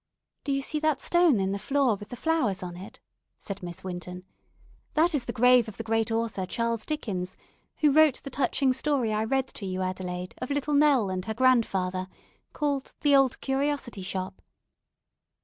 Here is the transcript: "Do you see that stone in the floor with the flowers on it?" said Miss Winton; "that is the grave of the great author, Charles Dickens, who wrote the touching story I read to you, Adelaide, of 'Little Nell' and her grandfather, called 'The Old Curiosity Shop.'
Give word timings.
"Do 0.43 0.51
you 0.51 0.63
see 0.63 0.79
that 0.79 0.99
stone 0.99 1.39
in 1.39 1.51
the 1.51 1.59
floor 1.59 1.95
with 1.95 2.09
the 2.09 2.15
flowers 2.15 2.63
on 2.63 2.75
it?" 2.75 2.99
said 3.37 3.61
Miss 3.61 3.83
Winton; 3.83 4.23
"that 4.95 5.13
is 5.13 5.25
the 5.25 5.31
grave 5.31 5.67
of 5.67 5.77
the 5.77 5.83
great 5.83 6.09
author, 6.09 6.47
Charles 6.47 6.87
Dickens, 6.87 7.37
who 7.81 7.91
wrote 7.91 8.23
the 8.23 8.31
touching 8.31 8.73
story 8.73 9.13
I 9.13 9.23
read 9.23 9.45
to 9.49 9.65
you, 9.67 9.83
Adelaide, 9.83 10.33
of 10.39 10.49
'Little 10.49 10.73
Nell' 10.73 11.11
and 11.11 11.23
her 11.25 11.35
grandfather, 11.35 12.07
called 12.51 12.95
'The 13.01 13.15
Old 13.15 13.41
Curiosity 13.41 14.01
Shop.' 14.01 14.41